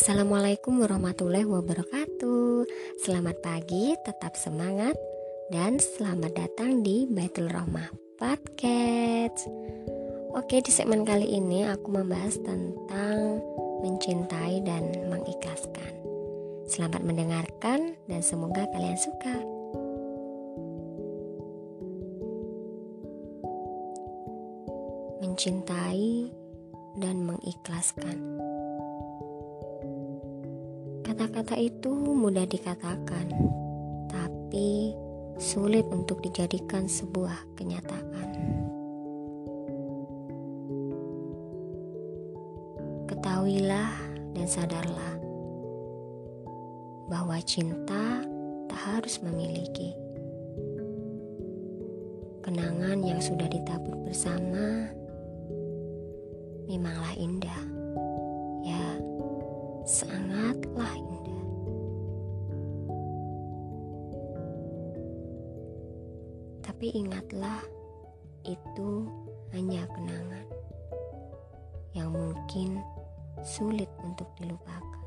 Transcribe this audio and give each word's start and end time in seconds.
Assalamualaikum 0.00 0.80
warahmatullahi 0.80 1.44
wabarakatuh. 1.44 2.64
Selamat 3.04 3.36
pagi, 3.44 3.92
tetap 4.00 4.32
semangat 4.32 4.96
dan 5.52 5.76
selamat 5.76 6.40
datang 6.40 6.80
di 6.80 7.04
Baitul 7.04 7.52
Rahmah 7.52 8.16
Podcast. 8.16 9.44
Oke, 10.32 10.64
di 10.64 10.72
segmen 10.72 11.04
kali 11.04 11.36
ini 11.36 11.68
aku 11.68 11.92
membahas 11.92 12.40
tentang 12.40 13.44
mencintai 13.84 14.64
dan 14.64 14.88
mengikhlaskan. 15.12 15.92
Selamat 16.64 17.04
mendengarkan 17.04 17.92
dan 18.08 18.24
semoga 18.24 18.64
kalian 18.72 18.96
suka. 18.96 19.36
Mencintai 25.20 26.32
dan 26.96 27.20
mengikhlaskan. 27.20 28.40
Kata-kata 31.10 31.58
itu 31.58 31.90
mudah 31.90 32.46
dikatakan, 32.46 33.34
tapi 34.06 34.94
sulit 35.42 35.82
untuk 35.90 36.22
dijadikan 36.22 36.86
sebuah 36.86 37.34
kenyataan. 37.58 38.30
Ketahuilah 43.10 43.90
dan 44.38 44.46
sadarlah 44.46 45.18
bahwa 47.10 47.42
cinta 47.42 48.22
tak 48.70 48.78
harus 48.78 49.18
memiliki 49.18 49.90
kenangan 52.46 53.02
yang 53.02 53.18
sudah 53.18 53.50
ditabur 53.50 53.98
bersama. 54.06 54.86
Memanglah 56.70 57.18
indah, 57.18 57.62
Tapi 66.80 66.96
ingatlah, 66.96 67.60
itu 68.48 69.04
hanya 69.52 69.84
kenangan 69.92 70.48
yang 71.92 72.08
mungkin 72.08 72.80
sulit 73.44 73.84
untuk 74.00 74.24
dilupakan. 74.40 75.04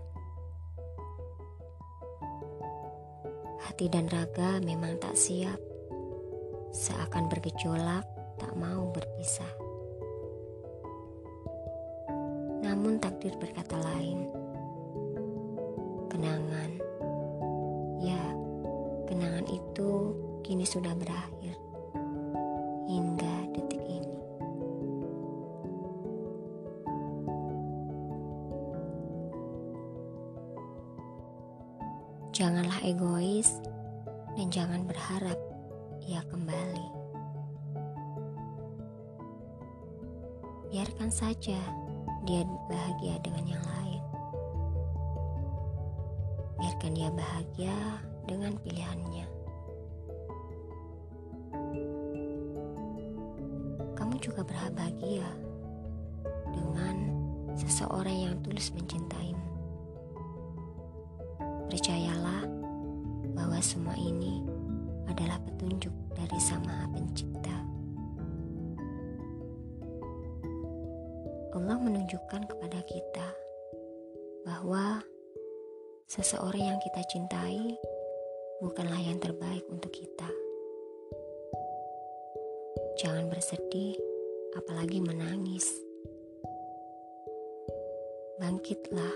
Hati 3.58 3.90
dan 3.90 4.06
raga 4.06 4.62
memang 4.62 5.02
tak 5.02 5.18
siap, 5.18 5.58
seakan 6.70 7.26
bergejolak, 7.26 8.06
tak 8.38 8.54
mau 8.54 8.94
berpisah. 8.94 9.54
Namun 12.62 13.02
takdir 13.02 13.34
berkata 13.42 13.82
lain 13.82 14.30
kenangan. 16.06 16.70
Ya, 17.98 18.22
kenangan 19.10 19.50
itu 19.50 19.90
kini 20.46 20.70
sudah 20.70 20.94
berakhir 20.94 21.62
hingga 22.88 23.36
detik 23.53 23.84
ini. 23.86 24.17
Janganlah 32.34 32.81
egois 32.88 33.61
dan 34.34 34.48
jangan 34.50 34.88
berharap 34.89 35.38
ia 36.04 36.26
kembali. 36.31 36.88
Biarkan 40.73 41.14
saja 41.14 41.61
dia 42.26 42.42
bahagia 42.65 43.21
dengan 43.21 43.45
yang 43.45 43.61
lain 43.61 43.83
biarkan 46.64 46.95
dia 46.95 47.11
bahagia 47.11 47.76
dengan 48.23 48.55
pilihannya. 48.64 49.42
Juga 54.23 54.48
berbahagia 54.48 55.28
dengan 56.56 56.95
seseorang 57.60 58.32
yang 58.32 58.36
tulus 58.39 58.72
mencintaimu. 58.72 59.52
Percayalah 61.67 62.48
bahwa 63.36 63.60
semua 63.60 64.00
ini 64.00 64.39
adalah 65.12 65.44
petunjuk 65.44 65.92
dari 66.16 66.39
Sang 66.39 66.64
Maha 66.64 66.88
Pencipta. 66.95 67.58
Allah 71.54 71.78
menunjukkan 71.83 72.48
kepada 72.48 72.80
kita 72.88 73.28
bahwa 74.48 75.04
Seseorang 76.14 76.70
yang 76.70 76.78
kita 76.78 77.02
cintai 77.10 77.73
bukanlah 78.62 79.02
yang 79.02 79.17
terbaik 79.17 79.66
untuk 79.66 79.89
kita. 79.89 80.30
Jangan 83.02 83.33
bersedih, 83.33 83.98
apalagi 84.53 85.02
menangis. 85.02 85.65
Bangkitlah, 88.37 89.15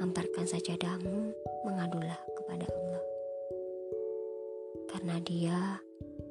hamparkan 0.00 0.44
sajadahmu, 0.44 1.32
mengadulah 1.64 2.18
kepada 2.36 2.66
Allah. 2.68 3.04
Karena 4.90 5.16
Dia 5.24 5.58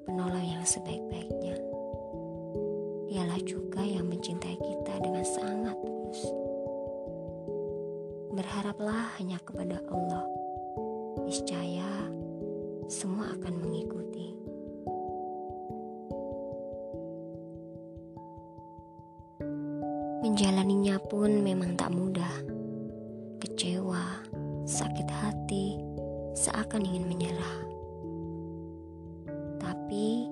penolong 0.06 0.46
yang 0.46 0.66
sebaik-baiknya. 0.66 1.58
Dialah 3.10 3.42
juga 3.42 3.82
yang 3.82 4.06
mencintai 4.06 4.58
kita 4.58 4.94
dengan 5.02 5.26
sangat 5.26 5.78
tulus. 5.82 6.22
Berharaplah 8.30 9.18
hanya 9.18 9.42
kepada 9.42 9.82
Allah. 9.90 10.26
Niscaya 11.26 12.10
semua 12.90 13.34
akan 13.34 13.54
mengikuti. 13.62 13.99
Menjalaninya 20.40 20.96
pun 21.04 21.44
memang 21.44 21.76
tak 21.76 21.92
mudah. 21.92 22.32
Kecewa, 23.44 24.24
sakit 24.64 25.04
hati, 25.12 25.76
seakan 26.32 26.88
ingin 26.88 27.12
menyerah. 27.12 27.60
Tapi 29.60 30.32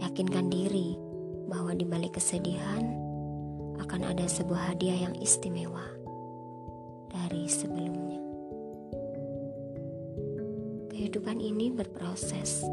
yakinkan 0.00 0.48
diri 0.48 0.96
bahwa 1.52 1.76
di 1.76 1.84
balik 1.84 2.16
kesedihan 2.16 2.96
akan 3.76 4.08
ada 4.08 4.24
sebuah 4.24 4.72
hadiah 4.72 5.04
yang 5.04 5.14
istimewa 5.20 5.84
dari 7.12 7.44
sebelumnya. 7.52 8.24
Kehidupan 10.96 11.44
ini 11.44 11.76
berproses, 11.76 12.64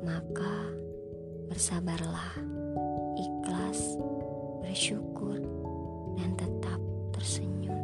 maka 0.00 0.64
bersabarlah, 1.52 2.40
ikhlas, 3.16 3.96
bersyukur, 4.60 5.40
dan 6.20 6.36
tetap 6.36 6.80
tersenyum, 7.16 7.80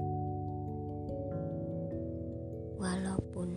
walaupun 2.77 3.57